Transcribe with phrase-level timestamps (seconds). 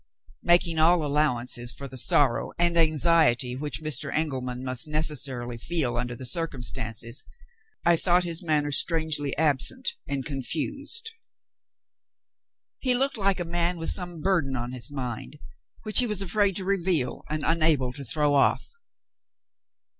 [0.41, 4.11] Making all allowances for the sorrow and anxiety which Mr.
[4.11, 7.23] Engelman must necessarily feel under the circumstances,
[7.85, 11.11] I thought his manner strangely absent and confused.
[12.79, 15.37] He looked like a man with some burden on his mind
[15.83, 18.73] which he was afraid to reveal and unable to throw off.